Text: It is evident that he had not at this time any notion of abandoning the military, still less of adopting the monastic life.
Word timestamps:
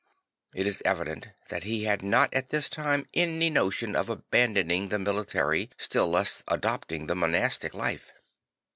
It 0.55 0.65
is 0.65 0.81
evident 0.83 1.27
that 1.49 1.61
he 1.63 1.83
had 1.83 2.01
not 2.01 2.33
at 2.33 2.49
this 2.49 2.69
time 2.69 3.07
any 3.13 3.51
notion 3.51 3.95
of 3.95 4.09
abandoning 4.09 4.89
the 4.89 4.97
military, 4.97 5.69
still 5.77 6.09
less 6.09 6.41
of 6.47 6.55
adopting 6.57 7.05
the 7.05 7.13
monastic 7.13 7.75
life. 7.75 8.11